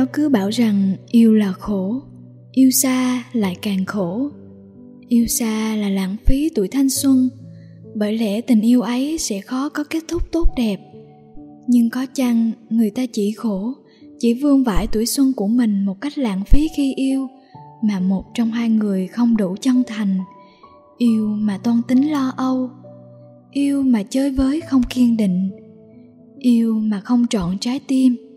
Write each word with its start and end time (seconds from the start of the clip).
nó 0.00 0.06
cứ 0.12 0.28
bảo 0.28 0.48
rằng 0.48 0.96
yêu 1.10 1.34
là 1.34 1.52
khổ, 1.52 2.02
yêu 2.52 2.70
xa 2.70 3.24
lại 3.32 3.56
càng 3.62 3.84
khổ. 3.84 4.30
Yêu 5.08 5.26
xa 5.26 5.76
là 5.76 5.88
lãng 5.88 6.16
phí 6.26 6.50
tuổi 6.54 6.68
thanh 6.68 6.90
xuân, 6.90 7.28
bởi 7.94 8.18
lẽ 8.18 8.40
tình 8.40 8.60
yêu 8.60 8.80
ấy 8.80 9.18
sẽ 9.18 9.40
khó 9.40 9.68
có 9.68 9.84
kết 9.90 10.02
thúc 10.08 10.22
tốt 10.32 10.48
đẹp. 10.56 10.80
Nhưng 11.66 11.90
có 11.90 12.06
chăng 12.14 12.52
người 12.70 12.90
ta 12.90 13.02
chỉ 13.12 13.32
khổ, 13.32 13.72
chỉ 14.18 14.34
vương 14.34 14.64
vãi 14.64 14.86
tuổi 14.86 15.06
xuân 15.06 15.32
của 15.36 15.46
mình 15.46 15.84
một 15.84 16.00
cách 16.00 16.18
lãng 16.18 16.44
phí 16.44 16.68
khi 16.76 16.94
yêu, 16.94 17.26
mà 17.82 18.00
một 18.00 18.24
trong 18.34 18.50
hai 18.50 18.68
người 18.68 19.06
không 19.06 19.36
đủ 19.36 19.56
chân 19.60 19.82
thành? 19.86 20.18
Yêu 20.98 21.26
mà 21.26 21.58
toan 21.58 21.82
tính 21.88 22.10
lo 22.10 22.32
âu, 22.36 22.70
yêu 23.50 23.82
mà 23.82 24.02
chơi 24.02 24.30
với 24.30 24.60
không 24.60 24.82
kiên 24.94 25.16
định, 25.16 25.50
yêu 26.38 26.74
mà 26.74 27.00
không 27.00 27.26
trọn 27.26 27.58
trái 27.58 27.80
tim 27.88 28.29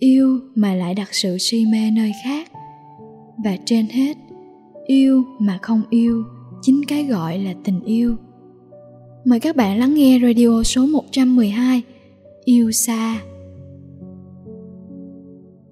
yêu 0.00 0.40
mà 0.54 0.74
lại 0.74 0.94
đặt 0.94 1.08
sự 1.12 1.36
si 1.38 1.66
mê 1.72 1.90
nơi 1.90 2.12
khác. 2.24 2.50
Và 3.44 3.56
trên 3.64 3.86
hết, 3.88 4.16
yêu 4.86 5.24
mà 5.38 5.58
không 5.62 5.82
yêu 5.90 6.24
chính 6.62 6.84
cái 6.88 7.04
gọi 7.04 7.38
là 7.38 7.54
tình 7.64 7.80
yêu. 7.84 8.16
Mời 9.24 9.40
các 9.40 9.56
bạn 9.56 9.78
lắng 9.78 9.94
nghe 9.94 10.18
radio 10.22 10.62
số 10.62 10.86
112 10.86 11.82
yêu 12.44 12.72
xa. 12.72 13.20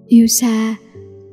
Yêu 0.07 0.27
xa, 0.27 0.75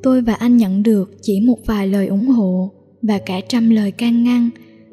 tôi 0.03 0.23
và 0.23 0.35
anh 0.35 0.57
nhận 0.57 0.83
được 0.83 1.11
chỉ 1.23 1.41
một 1.41 1.59
vài 1.67 1.89
lời 1.89 2.07
ủng 2.07 2.27
hộ 2.27 2.71
và 3.03 3.19
cả 3.19 3.41
trăm 3.49 3.71
lời 3.71 3.91
can 3.91 4.25
ngăn 4.25 4.51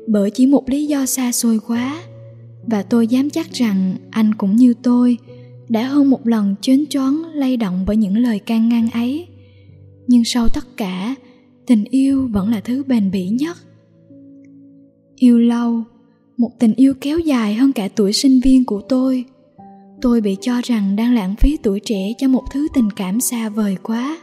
bởi 0.07 0.31
chỉ 0.31 0.45
một 0.45 0.69
lý 0.69 0.85
do 0.85 1.05
xa 1.05 1.31
xôi 1.31 1.59
quá. 1.67 2.03
Và 2.65 2.83
tôi 2.83 3.07
dám 3.07 3.29
chắc 3.29 3.51
rằng 3.51 3.95
anh 4.09 4.33
cũng 4.33 4.55
như 4.55 4.73
tôi 4.83 5.17
đã 5.71 5.87
hơn 5.87 6.09
một 6.09 6.27
lần 6.27 6.55
chến 6.61 6.85
choáng 6.89 7.23
lay 7.33 7.57
động 7.57 7.83
bởi 7.87 7.97
những 7.97 8.17
lời 8.17 8.39
can 8.39 8.69
ngăn 8.69 8.89
ấy. 8.89 9.27
Nhưng 10.07 10.23
sau 10.25 10.47
tất 10.49 10.77
cả, 10.77 11.15
tình 11.67 11.83
yêu 11.83 12.27
vẫn 12.31 12.49
là 12.49 12.59
thứ 12.59 12.83
bền 12.87 13.11
bỉ 13.11 13.27
nhất. 13.27 13.57
Yêu 15.15 15.39
lâu, 15.39 15.83
một 16.37 16.49
tình 16.59 16.73
yêu 16.73 16.93
kéo 17.01 17.19
dài 17.19 17.53
hơn 17.53 17.73
cả 17.73 17.89
tuổi 17.95 18.13
sinh 18.13 18.39
viên 18.43 18.65
của 18.65 18.81
tôi. 18.81 19.25
Tôi 20.01 20.21
bị 20.21 20.37
cho 20.41 20.61
rằng 20.63 20.95
đang 20.95 21.13
lãng 21.13 21.35
phí 21.35 21.57
tuổi 21.57 21.79
trẻ 21.79 22.13
cho 22.17 22.27
một 22.27 22.43
thứ 22.51 22.67
tình 22.73 22.91
cảm 22.95 23.19
xa 23.19 23.49
vời 23.49 23.77
quá. 23.83 24.21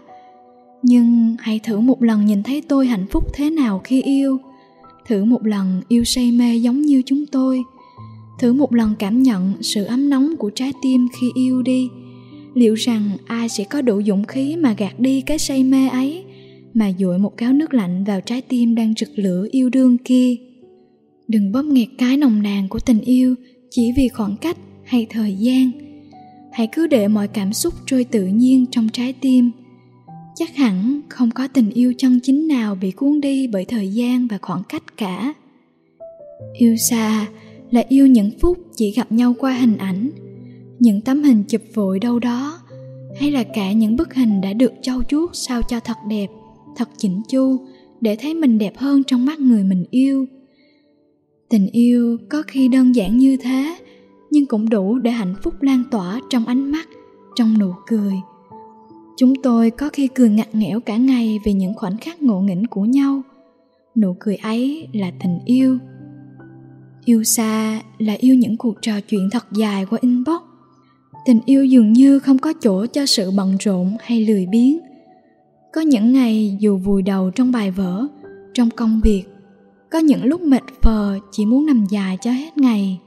Nhưng 0.82 1.36
hãy 1.40 1.60
thử 1.62 1.80
một 1.80 2.02
lần 2.02 2.26
nhìn 2.26 2.42
thấy 2.42 2.62
tôi 2.68 2.86
hạnh 2.86 3.06
phúc 3.10 3.24
thế 3.34 3.50
nào 3.50 3.80
khi 3.84 4.02
yêu. 4.02 4.38
Thử 5.06 5.24
một 5.24 5.46
lần 5.46 5.82
yêu 5.88 6.04
say 6.04 6.32
mê 6.32 6.56
giống 6.56 6.82
như 6.82 7.02
chúng 7.06 7.26
tôi 7.26 7.62
thử 8.38 8.52
một 8.52 8.74
lần 8.74 8.94
cảm 8.98 9.22
nhận 9.22 9.52
sự 9.60 9.84
ấm 9.84 10.10
nóng 10.10 10.36
của 10.36 10.50
trái 10.50 10.72
tim 10.82 11.08
khi 11.20 11.30
yêu 11.34 11.62
đi. 11.62 11.88
Liệu 12.54 12.74
rằng 12.74 13.10
ai 13.26 13.48
sẽ 13.48 13.64
có 13.64 13.82
đủ 13.82 14.02
dũng 14.02 14.24
khí 14.24 14.56
mà 14.56 14.74
gạt 14.78 15.00
đi 15.00 15.20
cái 15.20 15.38
say 15.38 15.64
mê 15.64 15.88
ấy, 15.88 16.24
mà 16.74 16.92
dội 16.98 17.18
một 17.18 17.36
gáo 17.36 17.52
nước 17.52 17.74
lạnh 17.74 18.04
vào 18.04 18.20
trái 18.20 18.40
tim 18.40 18.74
đang 18.74 18.94
rực 18.96 19.08
lửa 19.14 19.46
yêu 19.50 19.68
đương 19.68 19.98
kia? 19.98 20.36
Đừng 21.28 21.52
bóp 21.52 21.62
nghẹt 21.62 21.88
cái 21.98 22.16
nồng 22.16 22.42
nàn 22.42 22.68
của 22.68 22.78
tình 22.78 23.00
yêu 23.00 23.34
chỉ 23.70 23.92
vì 23.96 24.08
khoảng 24.08 24.36
cách 24.36 24.56
hay 24.84 25.06
thời 25.10 25.34
gian. 25.34 25.70
Hãy 26.52 26.68
cứ 26.72 26.86
để 26.86 27.08
mọi 27.08 27.28
cảm 27.28 27.52
xúc 27.52 27.74
trôi 27.86 28.04
tự 28.04 28.26
nhiên 28.26 28.66
trong 28.70 28.88
trái 28.92 29.12
tim. 29.12 29.50
Chắc 30.34 30.56
hẳn 30.56 31.00
không 31.08 31.30
có 31.30 31.48
tình 31.48 31.70
yêu 31.70 31.92
chân 31.98 32.20
chính 32.22 32.48
nào 32.48 32.74
bị 32.74 32.90
cuốn 32.90 33.20
đi 33.20 33.46
bởi 33.46 33.64
thời 33.64 33.88
gian 33.88 34.26
và 34.26 34.38
khoảng 34.42 34.62
cách 34.68 34.96
cả. 34.96 35.34
Yêu 36.58 36.76
xa 36.90 37.26
là 37.70 37.84
yêu 37.88 38.06
những 38.06 38.30
phút 38.40 38.58
chỉ 38.76 38.90
gặp 38.90 39.12
nhau 39.12 39.34
qua 39.38 39.52
hình 39.52 39.76
ảnh, 39.76 40.10
những 40.78 41.00
tấm 41.00 41.22
hình 41.22 41.44
chụp 41.48 41.60
vội 41.74 41.98
đâu 41.98 42.18
đó, 42.18 42.58
hay 43.20 43.30
là 43.30 43.42
cả 43.42 43.72
những 43.72 43.96
bức 43.96 44.14
hình 44.14 44.40
đã 44.40 44.52
được 44.52 44.72
trau 44.82 45.02
chuốt 45.08 45.30
sao 45.32 45.62
cho 45.62 45.80
thật 45.80 45.96
đẹp, 46.08 46.26
thật 46.76 46.88
chỉnh 46.96 47.22
chu 47.28 47.60
để 48.00 48.16
thấy 48.16 48.34
mình 48.34 48.58
đẹp 48.58 48.76
hơn 48.76 49.02
trong 49.04 49.24
mắt 49.24 49.40
người 49.40 49.64
mình 49.64 49.84
yêu. 49.90 50.26
Tình 51.48 51.66
yêu 51.72 52.18
có 52.28 52.42
khi 52.46 52.68
đơn 52.68 52.94
giản 52.94 53.18
như 53.18 53.36
thế, 53.36 53.76
nhưng 54.30 54.46
cũng 54.46 54.68
đủ 54.68 54.98
để 54.98 55.10
hạnh 55.10 55.34
phúc 55.42 55.54
lan 55.60 55.82
tỏa 55.90 56.20
trong 56.30 56.46
ánh 56.46 56.70
mắt, 56.70 56.88
trong 57.36 57.58
nụ 57.58 57.72
cười. 57.86 58.14
Chúng 59.16 59.34
tôi 59.42 59.70
có 59.70 59.88
khi 59.92 60.08
cười 60.14 60.30
ngặt 60.30 60.54
nghẽo 60.54 60.80
cả 60.80 60.96
ngày 60.96 61.38
vì 61.44 61.52
những 61.52 61.74
khoảnh 61.74 61.96
khắc 61.96 62.22
ngộ 62.22 62.40
nghĩnh 62.40 62.66
của 62.66 62.84
nhau. 62.84 63.22
Nụ 63.96 64.16
cười 64.20 64.36
ấy 64.36 64.88
là 64.92 65.12
tình 65.22 65.38
yêu 65.44 65.78
yêu 67.08 67.24
xa 67.24 67.82
là 67.98 68.16
yêu 68.18 68.34
những 68.34 68.56
cuộc 68.56 68.82
trò 68.82 69.00
chuyện 69.00 69.28
thật 69.32 69.46
dài 69.52 69.86
qua 69.90 69.98
inbox. 70.02 70.40
Tình 71.26 71.40
yêu 71.44 71.64
dường 71.64 71.92
như 71.92 72.18
không 72.18 72.38
có 72.38 72.52
chỗ 72.60 72.86
cho 72.86 73.06
sự 73.06 73.30
bận 73.30 73.56
rộn 73.60 73.96
hay 74.00 74.26
lười 74.26 74.46
biếng. 74.46 74.78
Có 75.72 75.80
những 75.80 76.12
ngày 76.12 76.56
dù 76.60 76.76
vùi 76.76 77.02
đầu 77.02 77.30
trong 77.30 77.52
bài 77.52 77.70
vở, 77.70 78.06
trong 78.54 78.70
công 78.70 79.00
việc, 79.04 79.22
có 79.90 79.98
những 79.98 80.24
lúc 80.24 80.40
mệt 80.40 80.62
phờ 80.82 81.18
chỉ 81.32 81.46
muốn 81.46 81.66
nằm 81.66 81.86
dài 81.90 82.18
cho 82.20 82.30
hết 82.30 82.56
ngày, 82.56 83.00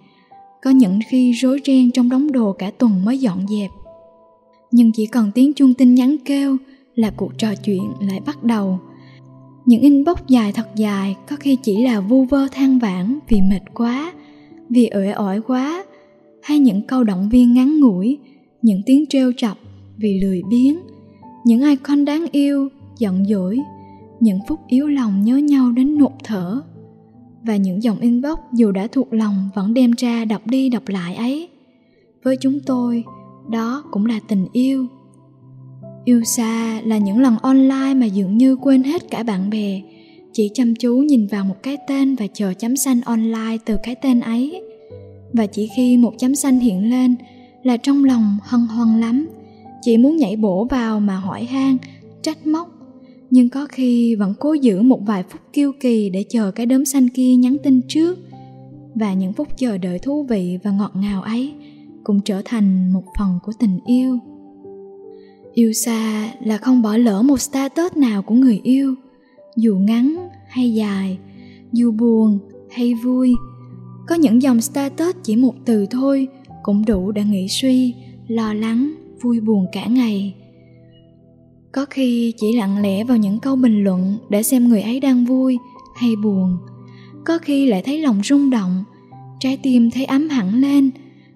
có 0.62 0.70
những 0.70 1.00
khi 1.10 1.32
rối 1.32 1.62
ren 1.66 1.92
trong 1.92 2.10
đống 2.10 2.32
đồ 2.32 2.52
cả 2.54 2.72
tuần 2.72 3.06
mới 3.06 3.18
dọn 3.18 3.46
dẹp. 3.48 3.70
Nhưng 4.72 4.92
chỉ 4.92 5.06
cần 5.06 5.32
tiếng 5.36 5.54
chuông 5.54 5.74
tin 5.74 5.96
nhắn 5.96 6.16
kêu 6.26 6.58
là 6.96 7.12
cuộc 7.18 7.38
trò 7.38 7.56
chuyện 7.56 7.92
lại 8.02 8.20
bắt 8.26 8.44
đầu 8.44 8.80
những 9.66 9.82
inbox 9.82 10.18
dài 10.28 10.52
thật 10.52 10.68
dài, 10.76 11.16
có 11.30 11.36
khi 11.36 11.58
chỉ 11.64 11.84
là 11.84 12.00
vu 12.00 12.26
vơ 12.26 12.48
than 12.52 12.80
vãn 12.80 13.20
vì 13.28 13.42
mệt 13.42 13.62
quá, 13.74 14.14
vì 14.70 14.90
uể 14.96 15.14
oải 15.18 15.42
quá, 15.42 15.86
hay 16.44 16.60
những 16.60 16.82
câu 16.88 17.04
động 17.04 17.30
viên 17.30 17.54
ngắn 17.54 17.80
ngủi, 17.80 18.18
những 18.62 18.82
tiếng 18.86 19.06
trêu 19.10 19.32
chọc 19.38 19.58
vì 19.98 20.20
lười 20.22 20.42
biếng, 20.50 20.78
những 21.46 21.62
ai 21.62 21.76
con 21.76 22.06
đáng 22.06 22.26
yêu, 22.32 22.70
giận 23.00 23.26
dỗi, 23.26 23.58
những 24.20 24.40
phút 24.48 24.60
yếu 24.68 24.88
lòng 24.88 25.24
nhớ 25.24 25.38
nhau 25.38 25.72
đến 25.72 25.98
nụt 25.98 26.12
thở. 26.24 26.62
Và 27.44 27.56
những 27.56 27.84
dòng 27.84 28.00
inbox 28.00 28.40
dù 28.54 28.72
đã 28.72 28.88
thuộc 28.92 29.14
lòng 29.14 29.50
vẫn 29.56 29.74
đem 29.74 29.92
ra 29.98 30.26
đọc 30.26 30.42
đi 30.48 30.70
đọc 30.70 30.84
lại 30.88 31.16
ấy. 31.16 31.50
Với 32.24 32.38
chúng 32.42 32.60
tôi, 32.66 33.04
đó 33.50 33.84
cũng 33.92 34.06
là 34.06 34.20
tình 34.28 34.48
yêu 34.52 34.88
yêu 36.06 36.24
xa 36.24 36.82
là 36.86 36.98
những 36.98 37.20
lần 37.20 37.38
online 37.38 37.94
mà 37.94 38.06
dường 38.06 38.38
như 38.38 38.56
quên 38.56 38.84
hết 38.84 39.10
cả 39.10 39.24
bạn 39.24 39.50
bè. 39.50 39.82
Chỉ 40.34 40.50
chăm 40.54 40.76
chú 40.76 40.98
nhìn 40.98 41.28
vào 41.28 41.46
một 41.46 41.56
cái 41.64 41.78
tên 41.88 42.16
và 42.16 42.28
chờ 42.34 42.54
chấm 42.54 42.76
xanh 42.76 43.02
online 43.02 43.58
từ 43.66 43.78
cái 43.84 43.96
tên 43.96 44.20
ấy. 44.20 44.62
Và 45.34 45.46
chỉ 45.46 45.70
khi 45.76 45.98
một 45.98 46.14
chấm 46.18 46.36
xanh 46.36 46.60
hiện 46.60 46.90
lên 46.90 47.16
là 47.64 47.78
trong 47.78 48.04
lòng 48.04 48.38
hân 48.42 48.62
hoan 48.62 49.02
lắm. 49.02 49.30
Chỉ 49.82 49.98
muốn 49.98 50.18
nhảy 50.18 50.36
bổ 50.36 50.66
vào 50.66 51.00
mà 51.00 51.18
hỏi 51.18 51.44
han, 51.46 51.78
trách 52.22 52.48
móc. 52.48 52.68
Nhưng 53.30 53.50
có 53.50 53.68
khi 53.72 54.16
vẫn 54.16 54.34
cố 54.40 54.54
giữ 54.54 54.82
một 54.82 55.00
vài 55.06 55.24
phút 55.30 55.42
kiêu 55.54 55.72
kỳ 55.80 56.10
để 56.10 56.24
chờ 56.30 56.52
cái 56.52 56.66
đốm 56.66 56.86
xanh 56.86 57.10
kia 57.10 57.36
nhắn 57.36 57.58
tin 57.64 57.82
trước. 57.88 58.20
Và 58.96 59.14
những 59.14 59.34
phút 59.34 59.48
chờ 59.58 59.78
đợi 59.78 60.00
thú 60.00 60.24
vị 60.24 60.58
và 60.64 60.72
ngọt 60.72 60.92
ngào 60.96 61.22
ấy 61.22 61.54
cũng 62.04 62.22
trở 62.22 62.42
thành 62.46 62.94
một 62.94 63.04
phần 63.20 63.40
của 63.44 63.52
tình 63.60 63.80
yêu 63.86 64.20
yêu 65.54 65.74
xa 65.74 66.32
là 66.44 66.58
không 66.58 66.82
bỏ 66.82 66.98
lỡ 66.98 67.22
một 67.22 67.42
status 67.42 67.94
nào 67.96 68.22
của 68.22 68.36
người 68.36 68.60
yêu. 68.64 68.96
Dù 69.58 69.76
ngắn 69.76 70.30
hay 70.48 70.74
dài, 70.74 71.18
dù 71.72 71.92
buồn 71.92 72.40
hay 72.72 72.94
vui, 72.94 73.34
có 74.08 74.16
những 74.16 74.42
dòng 74.42 74.62
status 74.62 75.16
chỉ 75.24 75.36
một 75.36 75.54
từ 75.66 75.86
thôi 75.92 76.28
cũng 76.64 76.86
đủ 76.86 77.12
để 77.12 77.24
nghĩ 77.24 77.48
suy, 77.50 77.94
lo 78.28 78.54
lắng, 78.54 78.94
vui 79.22 79.40
buồn 79.40 79.66
cả 79.72 79.86
ngày. 79.86 80.36
Có 81.72 81.86
khi 81.90 82.34
chỉ 82.38 82.54
lặng 82.58 82.82
lẽ 82.82 83.04
vào 83.04 83.18
những 83.18 83.40
câu 83.40 83.56
bình 83.56 83.84
luận 83.84 84.18
để 84.30 84.44
xem 84.44 84.68
người 84.68 84.82
ấy 84.82 85.00
đang 85.00 85.26
vui 85.26 85.58
hay 85.96 86.16
buồn. 86.24 86.58
Có 87.26 87.38
khi 87.38 87.68
lại 87.68 87.82
thấy 87.86 88.00
lòng 88.00 88.22
rung 88.24 88.50
động, 88.50 88.84
trái 89.40 89.58
tim 89.64 89.92
thấy 89.92 90.06
ấm 90.06 90.30
hẳn 90.30 90.62
lên 90.62 90.92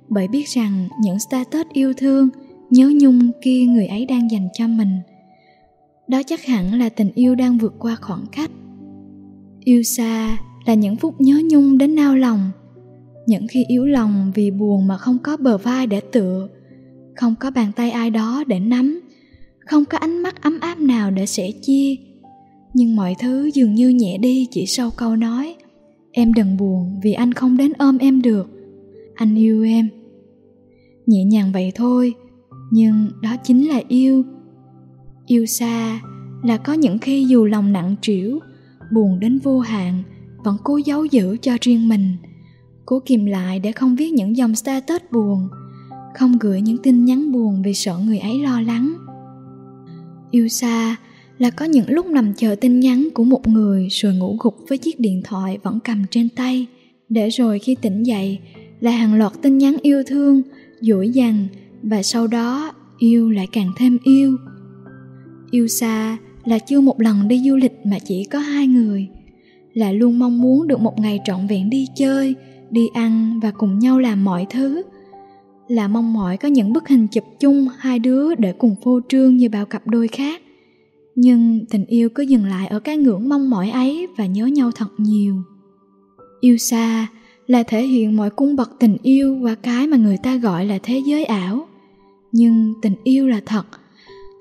bởi 0.10 0.28
biết 0.28 0.48
rằng 0.48 0.88
những 1.02 1.20
status 1.20 1.68
yêu 1.74 1.94
thương 1.98 2.30
nhớ 2.70 2.92
nhung 3.00 3.32
kia 3.42 3.66
người 3.66 3.88
ấy 3.88 4.06
đang 4.06 4.32
dành 4.32 4.48
cho 4.54 4.68
mình. 4.68 5.00
Đó 6.08 6.22
chắc 6.24 6.46
hẳn 6.46 6.80
là 6.80 6.90
tình 6.90 7.12
yêu 7.16 7.36
đang 7.36 7.58
vượt 7.58 7.74
qua 7.80 7.98
khoảng 8.02 8.26
cách. 8.32 8.52
Yêu 9.64 9.84
xa 9.84 10.38
là 10.66 10.74
những 10.74 10.96
phút 10.96 11.22
nhớ 11.22 11.42
nhung 11.50 11.78
đến 11.78 11.96
nao 11.96 12.16
lòng. 12.16 12.52
Những 13.28 13.48
khi 13.48 13.66
yếu 13.68 13.86
lòng 13.86 14.32
vì 14.36 14.52
buồn 14.52 14.88
mà 14.88 14.98
không 14.98 15.18
có 15.24 15.38
bờ 15.38 15.58
vai 15.58 15.88
để 15.88 16.02
tựa, 16.12 16.50
không 17.16 17.36
có 17.40 17.52
bàn 17.52 17.72
tay 17.76 17.92
ai 17.92 18.10
đó 18.10 18.44
để 18.48 18.60
nắm, 18.60 19.02
không 19.60 19.86
có 19.86 19.98
ánh 19.98 20.18
mắt 20.18 20.42
ấm 20.42 20.60
áp 20.60 20.80
nào 20.80 21.12
để 21.12 21.26
sẻ 21.26 21.52
chia. 21.62 21.96
Nhưng 22.74 22.96
mọi 22.96 23.16
thứ 23.20 23.50
dường 23.54 23.76
như 23.76 23.90
nhẹ 23.90 24.18
đi 24.18 24.48
chỉ 24.52 24.66
sau 24.66 24.92
câu 24.98 25.16
nói, 25.16 25.56
em 26.12 26.34
đừng 26.34 26.58
buồn 26.58 27.00
vì 27.04 27.14
anh 27.14 27.34
không 27.34 27.58
đến 27.58 27.74
ôm 27.78 27.98
em 27.98 28.22
được. 28.22 28.50
Anh 29.16 29.36
yêu 29.36 29.64
em. 29.64 29.90
Nhẹ 31.06 31.24
nhàng 31.24 31.52
vậy 31.52 31.72
thôi 31.76 32.14
nhưng 32.72 33.10
đó 33.22 33.36
chính 33.44 33.68
là 33.68 33.82
yêu. 33.88 34.24
Yêu 35.26 35.46
xa 35.46 36.02
là 36.44 36.58
có 36.58 36.74
những 36.74 37.00
khi 37.00 37.26
dù 37.26 37.46
lòng 37.46 37.74
nặng 37.74 37.96
trĩu, 38.02 38.40
buồn 38.94 39.20
đến 39.20 39.40
vô 39.44 39.60
hạn, 39.60 40.04
vẫn 40.44 40.58
cố 40.64 40.78
giấu 40.78 41.06
giữ 41.06 41.38
cho 41.42 41.58
riêng 41.62 41.90
mình. 41.90 42.16
Cố 42.86 43.00
kìm 43.06 43.26
lại 43.26 43.60
để 43.60 43.72
không 43.72 43.96
viết 43.96 44.14
những 44.14 44.38
dòng 44.38 44.56
status 44.56 45.02
buồn, 45.12 45.48
không 46.16 46.38
gửi 46.40 46.62
những 46.62 46.78
tin 46.78 47.06
nhắn 47.06 47.32
buồn 47.32 47.62
vì 47.62 47.74
sợ 47.74 47.98
người 47.98 48.20
ấy 48.20 48.40
lo 48.40 48.62
lắng. 48.62 48.94
Yêu 50.32 50.48
xa 50.48 50.96
là 51.38 51.50
có 51.50 51.66
những 51.66 51.90
lúc 51.90 52.06
nằm 52.06 52.34
chờ 52.34 52.56
tin 52.62 52.80
nhắn 52.80 53.10
của 53.14 53.24
một 53.24 53.48
người 53.48 53.88
rồi 53.90 54.16
ngủ 54.16 54.38
gục 54.40 54.56
với 54.70 54.78
chiếc 54.78 55.00
điện 55.00 55.22
thoại 55.26 55.58
vẫn 55.64 55.80
cầm 55.84 56.04
trên 56.12 56.30
tay. 56.30 56.68
Để 57.10 57.30
rồi 57.30 57.60
khi 57.60 57.76
tỉnh 57.76 58.04
dậy 58.04 58.40
là 58.80 58.92
hàng 58.92 59.14
loạt 59.14 59.34
tin 59.42 59.58
nhắn 59.58 59.78
yêu 59.82 60.04
thương, 60.08 60.42
dỗi 60.82 61.10
dằn 61.10 61.48
và 61.90 62.04
sau 62.04 62.28
đó, 62.28 62.72
yêu 62.98 63.30
lại 63.30 63.48
càng 63.52 63.72
thêm 63.78 63.98
yêu. 64.04 64.38
Yêu 65.52 65.68
xa 65.68 66.18
là 66.46 66.60
chưa 66.60 66.82
một 66.82 67.02
lần 67.02 67.28
đi 67.28 67.42
du 67.46 67.56
lịch 67.56 67.74
mà 67.86 68.00
chỉ 68.00 68.24
có 68.24 68.40
hai 68.40 68.68
người, 68.68 69.08
là 69.74 69.92
luôn 69.92 70.20
mong 70.20 70.42
muốn 70.42 70.68
được 70.68 70.80
một 70.80 71.00
ngày 71.00 71.20
trọn 71.26 71.48
vẹn 71.48 71.70
đi 71.70 71.88
chơi, 71.96 72.36
đi 72.70 72.88
ăn 72.94 73.40
và 73.40 73.52
cùng 73.52 73.80
nhau 73.80 74.00
làm 74.00 74.24
mọi 74.24 74.46
thứ, 74.50 74.84
là 75.68 75.88
mong 75.88 76.14
mỏi 76.14 76.38
có 76.38 76.48
những 76.48 76.74
bức 76.74 76.88
hình 76.88 77.08
chụp 77.08 77.24
chung 77.40 77.68
hai 77.78 78.00
đứa 78.00 78.36
để 78.36 78.54
cùng 78.54 78.76
phô 78.84 79.00
trương 79.10 79.38
như 79.38 79.50
bao 79.50 79.66
cặp 79.66 79.88
đôi 79.88 80.08
khác. 80.08 80.42
Nhưng 81.16 81.66
tình 81.70 81.86
yêu 81.86 82.10
cứ 82.10 82.24
dừng 82.24 82.46
lại 82.46 82.68
ở 82.68 82.80
cái 82.80 82.98
ngưỡng 82.98 83.30
mong 83.30 83.50
mỏi 83.50 83.70
ấy 83.70 84.08
và 84.18 84.26
nhớ 84.26 84.46
nhau 84.46 84.72
thật 84.76 84.90
nhiều. 84.98 85.36
Yêu 86.40 86.58
xa 86.58 87.08
là 87.48 87.64
thể 87.64 87.84
hiện 87.84 88.18
mọi 88.18 88.30
cung 88.30 88.56
bậc 88.56 88.72
tình 88.80 88.98
yêu 89.04 89.40
qua 89.42 89.56
cái 89.56 89.88
mà 89.88 89.98
người 89.98 90.18
ta 90.24 90.36
gọi 90.36 90.66
là 90.66 90.80
thế 90.84 91.02
giới 91.06 91.26
ảo 91.26 91.68
nhưng 92.32 92.74
tình 92.82 92.96
yêu 93.04 93.28
là 93.28 93.42
thật. 93.46 93.66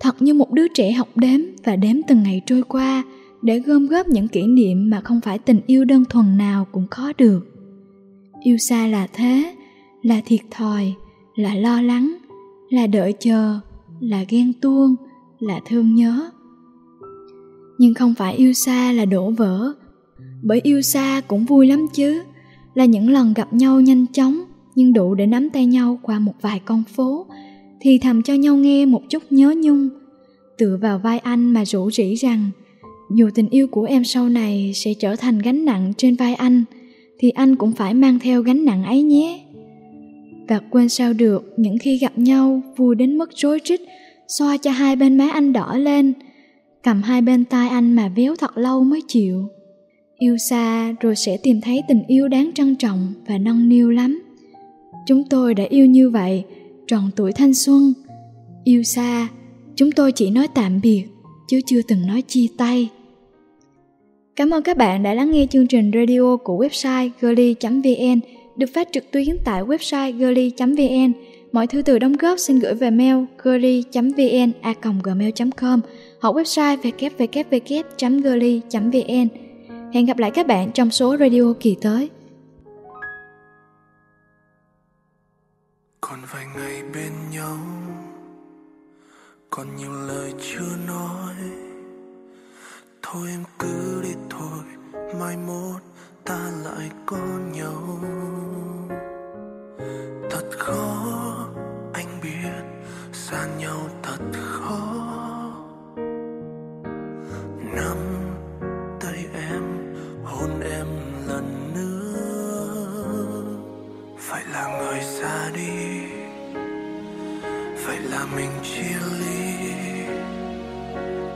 Thật 0.01 0.23
như 0.23 0.35
một 0.35 0.53
đứa 0.53 0.69
trẻ 0.69 0.93
học 0.93 1.09
đếm 1.15 1.41
và 1.65 1.77
đếm 1.77 1.97
từng 2.09 2.23
ngày 2.23 2.43
trôi 2.47 2.63
qua 2.63 3.03
để 3.43 3.59
gom 3.59 3.87
góp 3.87 4.09
những 4.09 4.29
kỷ 4.29 4.47
niệm 4.47 4.91
mà 4.91 5.01
không 5.01 5.21
phải 5.21 5.39
tình 5.39 5.61
yêu 5.67 5.85
đơn 5.85 6.05
thuần 6.05 6.37
nào 6.37 6.67
cũng 6.73 6.87
có 6.91 7.13
được. 7.19 7.41
Yêu 8.43 8.57
xa 8.59 8.87
là 8.87 9.07
thế, 9.13 9.55
là 10.03 10.21
thiệt 10.25 10.41
thòi, 10.51 10.95
là 11.35 11.55
lo 11.55 11.83
lắng, 11.83 12.17
là 12.71 12.87
đợi 12.87 13.15
chờ, 13.21 13.59
là 14.01 14.25
ghen 14.29 14.53
tuông, 14.61 14.97
là 15.39 15.61
thương 15.67 15.95
nhớ. 15.95 16.31
Nhưng 17.79 17.95
không 17.95 18.15
phải 18.15 18.35
yêu 18.35 18.53
xa 18.53 18.93
là 18.93 19.05
đổ 19.05 19.31
vỡ, 19.31 19.73
bởi 20.43 20.61
yêu 20.61 20.83
xa 20.83 21.21
cũng 21.29 21.45
vui 21.45 21.67
lắm 21.67 21.87
chứ, 21.95 22.23
là 22.75 22.85
những 22.85 23.11
lần 23.11 23.35
gặp 23.35 23.53
nhau 23.53 23.81
nhanh 23.81 24.07
chóng 24.13 24.45
nhưng 24.75 24.93
đủ 24.93 25.15
để 25.15 25.27
nắm 25.27 25.51
tay 25.51 25.67
nhau 25.67 25.99
qua 26.03 26.19
một 26.19 26.35
vài 26.41 26.61
con 26.65 26.83
phố 26.97 27.27
thì 27.85 27.99
thầm 27.99 28.23
cho 28.23 28.35
nhau 28.35 28.57
nghe 28.57 28.87
một 28.87 29.03
chút 29.09 29.23
nhớ 29.31 29.55
nhung. 29.63 29.89
Tựa 30.59 30.79
vào 30.83 30.99
vai 30.99 31.19
anh 31.19 31.53
mà 31.53 31.65
rủ 31.65 31.91
rỉ 31.91 32.15
rằng, 32.15 32.51
dù 33.17 33.31
tình 33.35 33.49
yêu 33.49 33.67
của 33.67 33.85
em 33.85 34.05
sau 34.05 34.29
này 34.29 34.73
sẽ 34.75 34.95
trở 34.95 35.17
thành 35.17 35.39
gánh 35.39 35.65
nặng 35.65 35.93
trên 35.97 36.15
vai 36.15 36.35
anh, 36.35 36.65
thì 37.19 37.31
anh 37.31 37.57
cũng 37.57 37.73
phải 37.73 37.95
mang 37.95 38.19
theo 38.19 38.43
gánh 38.43 38.65
nặng 38.65 38.85
ấy 38.85 39.03
nhé. 39.03 39.45
Và 40.49 40.61
quên 40.71 40.89
sao 40.89 41.13
được, 41.13 41.53
những 41.57 41.79
khi 41.79 41.99
gặp 41.99 42.19
nhau, 42.19 42.63
vui 42.77 42.95
đến 42.95 43.19
mức 43.19 43.31
rối 43.35 43.59
rít, 43.65 43.81
xoa 44.29 44.57
cho 44.57 44.71
hai 44.71 44.97
bên 44.97 45.19
má 45.19 45.29
anh 45.33 45.53
đỏ 45.53 45.77
lên, 45.77 46.13
cầm 46.83 47.03
hai 47.03 47.23
bên 47.23 47.45
tai 47.45 47.69
anh 47.69 47.97
mà 47.97 48.09
véo 48.17 48.37
thật 48.37 48.59
lâu 48.59 48.85
mới 48.85 49.01
chịu. 49.09 49.49
Yêu 50.19 50.37
xa 50.51 50.93
rồi 51.01 51.17
sẽ 51.17 51.37
tìm 51.43 51.61
thấy 51.61 51.83
tình 51.89 52.03
yêu 52.07 52.29
đáng 52.29 52.51
trân 52.55 52.77
trọng 52.77 53.13
và 53.27 53.39
nâng 53.39 53.69
niu 53.69 53.91
lắm. 53.91 54.23
Chúng 55.07 55.25
tôi 55.31 55.55
đã 55.55 55.65
yêu 55.69 55.87
như 55.87 56.11
vậy 56.11 56.45
tròn 56.87 57.11
tuổi 57.17 57.33
thanh 57.33 57.55
xuân. 57.55 57.93
Yêu 58.65 58.83
xa, 58.83 59.29
chúng 59.77 59.93
tôi 59.93 60.13
chỉ 60.13 60.31
nói 60.31 60.49
tạm 60.55 60.81
biệt, 60.83 61.05
chứ 61.49 61.61
chưa 61.67 61.81
từng 61.89 62.07
nói 62.07 62.23
chia 62.23 62.47
tay. 62.57 62.89
Cảm 64.37 64.51
ơn 64.51 64.63
các 64.63 64.77
bạn 64.77 65.03
đã 65.03 65.15
lắng 65.15 65.31
nghe 65.31 65.47
chương 65.51 65.67
trình 65.67 65.91
radio 65.95 66.37
của 66.37 66.65
website 66.65 67.11
girly 67.21 67.55
vn, 67.63 68.21
được 68.57 68.67
phát 68.75 68.89
trực 68.93 69.11
tuyến 69.11 69.37
tại 69.45 69.63
website 69.63 70.19
girly 70.19 70.53
vn. 70.59 71.13
Mọi 71.53 71.67
thư 71.67 71.83
từ 71.83 71.99
đóng 71.99 72.13
góp 72.13 72.39
xin 72.39 72.59
gửi 72.59 72.75
về 72.75 72.91
mail 72.91 73.17
girly 73.45 73.83
vn 73.95 74.53
a 74.61 74.75
gmail 75.03 75.31
com 75.57 75.81
hoặc 76.21 76.37
website 76.37 76.77
www 76.77 78.17
girly 78.23 78.61
vn. 78.73 79.29
Hẹn 79.93 80.07
gặp 80.07 80.19
lại 80.19 80.31
các 80.31 80.47
bạn 80.47 80.71
trong 80.75 80.91
số 80.91 81.17
radio 81.17 81.53
kỳ 81.61 81.77
tới. 81.81 82.09
Còn 86.09 86.19
vài 86.33 86.47
ngày 86.57 86.83
bên 86.95 87.13
nhau, 87.31 87.57
còn 89.51 89.77
nhiều 89.77 89.93
lời 89.93 90.35
chưa 90.41 90.77
nói. 90.87 91.35
Thôi 93.03 93.29
em 93.29 93.45
cứ 93.59 94.03
đi 94.03 94.15
thôi, 94.31 94.65
mai 95.21 95.37
mốt 95.37 95.83
ta 96.25 96.51
lại 96.65 96.91
có 97.07 97.19
nhau. 97.53 98.01
Thật 100.31 100.51
khó, 100.59 101.07
anh 101.93 102.21
biết, 102.23 102.65
xa 103.13 103.47
nhau 103.59 103.89
thật 104.03 104.21
khó. 104.33 104.81
Nắm 107.75 107.97
tay 109.01 109.27
em, 109.35 109.63
hôn 110.25 110.61
em 110.61 110.87
lần 111.27 111.73
nữa. 111.75 112.15
Phải 114.19 114.45
là 114.53 114.79
người 114.79 115.01
xa 115.03 115.51
đi 115.55 115.94
vậy 117.95 118.03
là 118.11 118.27
mình 118.37 118.51
chia 118.63 118.99
ly. 119.19 119.55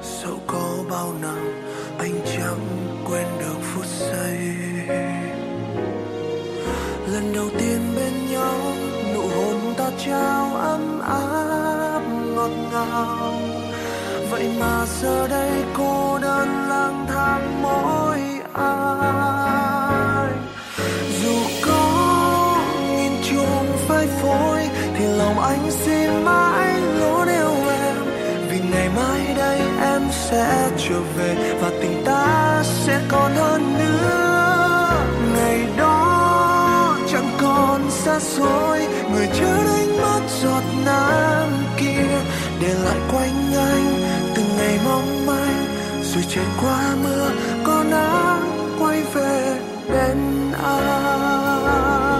Dẫu 0.03 0.39
có 0.47 0.69
bao 0.91 1.15
năm 1.23 1.63
anh 1.99 2.21
chẳng 2.25 2.67
quên 3.05 3.27
được 3.39 3.59
phút 3.63 3.85
giây. 3.87 4.39
Lần 7.13 7.33
đầu 7.35 7.49
tiên 7.59 7.81
bên 7.97 8.13
nhau, 8.31 8.55
nụ 9.15 9.21
hôn 9.21 9.75
ta 9.77 9.91
trao 10.07 10.55
ấm 10.55 11.01
áp, 11.01 12.03
ngọt 12.35 12.51
ngào. 12.73 13.35
Vậy 14.31 14.51
mà 14.61 14.87
giờ 15.01 15.29
đây 15.29 15.51
cô 15.75 16.19
đơn 16.23 16.49
lang 16.69 17.07
thang 17.09 17.63
mỗi 17.63 18.21
ai. 18.53 19.18
Và 31.71 31.79
tình 31.81 32.03
ta 32.05 32.63
sẽ 32.65 33.01
còn 33.09 33.33
hơn 33.35 33.79
nữa. 33.79 34.91
Ngày 35.37 35.67
đó 35.77 36.97
chẳng 37.13 37.31
còn 37.41 37.91
xa 37.91 38.21
xôi, 38.21 38.87
người 39.13 39.29
chưa 39.35 39.57
đánh 39.67 39.97
mất 40.03 40.21
giọt 40.43 40.63
nắng 40.85 41.53
kia. 41.77 42.07
Để 42.61 42.75
lại 42.85 42.97
quanh 43.13 43.53
anh 43.55 43.95
từng 44.35 44.57
ngày 44.59 44.79
mong 44.85 45.27
manh, 45.27 45.67
rồi 46.03 46.25
trời 46.29 46.45
qua 46.63 46.95
mưa, 47.05 47.31
có 47.65 47.85
nắng 47.91 48.77
quay 48.81 49.03
về 49.15 49.61
bên 49.91 50.53
anh. 50.65 52.18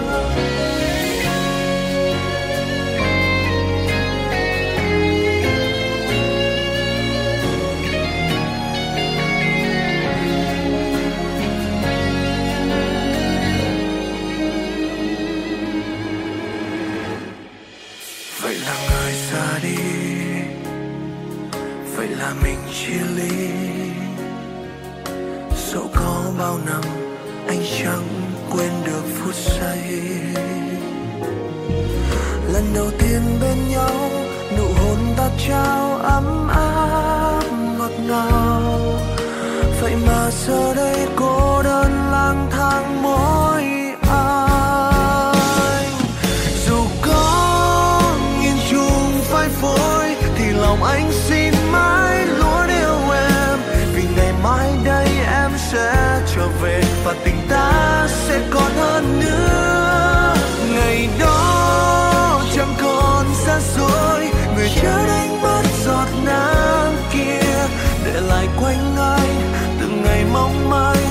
Chẳng 27.83 28.07
quên 28.51 28.71
được 28.85 29.03
phút 29.15 29.35
giây. 29.35 29.79
Lần 32.53 32.73
đầu 32.75 32.91
tiên 32.99 33.21
bên 33.41 33.57
nhau, 33.69 34.09
nụ 34.57 34.63
hôn 34.63 34.97
ta 35.17 35.29
trao 35.47 35.97
ấm 35.97 36.47
áp 36.47 37.43
ngọt 37.77 37.91
ngào. 38.07 38.99
Vậy 39.81 39.95
mà 40.07 40.29
giờ 40.31 40.73
đây 40.73 41.07
cô 41.15 41.63
đơn 41.63 41.91
lang 42.11 42.47
thang 42.51 43.01
mỗi 43.01 43.63
anh 44.09 45.93
dù 46.67 46.85
có 47.01 48.13
nghìn 48.41 48.55
trùng 48.71 49.21
phai 49.21 49.49
phôi, 49.49 50.15
thì 50.37 50.51
lòng 50.51 50.83
anh 50.83 51.11
xin 51.11 51.53
mãi 51.71 52.25
luôn 52.25 52.67
yêu 52.67 53.11
em. 53.11 53.59
Vì 53.93 54.03
ngày 54.15 54.33
mai 54.43 54.69
đây 54.85 55.07
em 55.31 55.51
sẽ 55.71 56.21
trở 56.35 56.47
về. 56.61 56.88
mong 70.33 70.69
manh. 70.69 71.05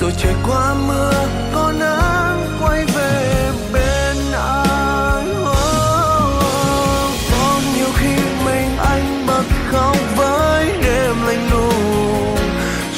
Rồi 0.00 0.12
trời 0.18 0.34
qua 0.48 0.74
mưa 0.74 1.12
có 1.54 1.72
nắng 1.72 2.58
quay 2.62 2.84
về 2.84 3.50
bên 3.72 4.16
anh. 4.32 5.42
Oh, 5.42 5.48
oh. 5.48 7.14
có 7.32 7.60
nhiều 7.76 7.88
khi 7.96 8.14
mình 8.44 8.76
anh 8.78 9.26
bật 9.26 9.44
khóc 9.70 9.96
với 10.16 10.72
đêm 10.82 11.14
lạnh 11.26 11.48
lùng. 11.50 12.36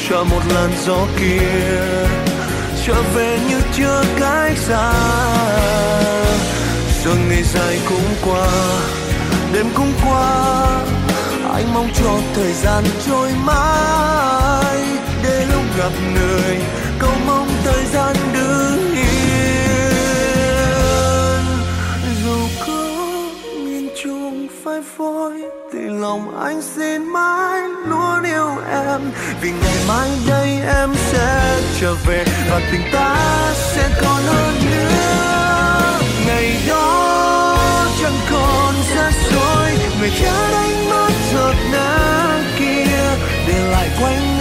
Cho 0.09 0.23
một 0.23 0.41
làn 0.53 0.69
gió 0.85 0.97
kia 1.19 1.97
trở 2.85 3.01
về 3.15 3.39
như 3.49 3.61
chưa 3.73 4.03
cách 4.19 4.57
xa. 4.57 4.93
Rồi 7.05 7.15
ngày 7.29 7.43
dài 7.43 7.79
cũng 7.89 8.15
qua 8.25 8.47
đêm 9.53 9.65
cũng 9.75 9.93
qua. 10.05 10.63
Anh 11.53 11.73
mong 11.73 11.89
cho 11.93 12.11
thời 12.35 12.53
gian 12.53 12.83
trôi 13.07 13.29
mãi 13.45 14.72
gặp 15.83 15.91
người, 16.15 16.57
cầu 16.99 17.11
mong 17.27 17.47
thời 17.63 17.85
gian 17.85 18.15
đứng 18.33 18.95
yên 18.95 19.85
dù 22.25 22.47
có 22.67 22.73
nghìn 23.55 23.89
chuông 24.03 24.47
phai 24.63 24.81
phôi, 24.97 25.31
thì 25.73 25.79
lòng 25.79 26.39
anh 26.43 26.61
xin 26.61 27.13
mãi 27.13 27.61
luôn 27.87 28.23
yêu 28.23 28.49
em. 28.71 29.01
Vì 29.41 29.51
ngày 29.51 29.75
mai 29.87 30.09
đây 30.27 30.59
em 30.79 30.95
sẽ 31.11 31.61
trở 31.81 31.93
về, 32.07 32.25
và 32.49 32.61
tình 32.71 32.81
ta 32.93 33.15
sẽ 33.55 33.89
còn 34.01 34.23
hơn 34.23 34.55
nữa. 34.71 35.99
Ngày 36.27 36.55
đó 36.67 37.57
chẳng 38.01 38.19
còn 38.31 38.73
xa 38.95 39.11
xôi, 39.11 39.71
người 39.99 40.11
cha 40.21 40.51
đánh 40.51 40.89
mất 40.89 41.11
giọt 41.33 41.55
nắng 41.71 42.43
kia, 42.59 43.17
để 43.47 43.71
lại 43.71 43.89
quanh 44.01 44.32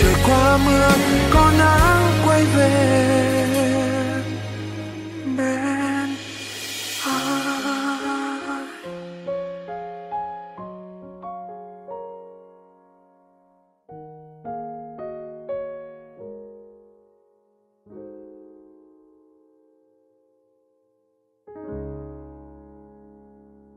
trời 0.00 0.14
qua 0.26 0.56
mưa 0.56 0.90
có 1.30 1.52
nắng 1.58 2.22
quay 2.26 2.44
về. 2.44 2.97